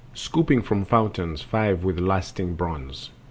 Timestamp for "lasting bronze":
1.99-3.11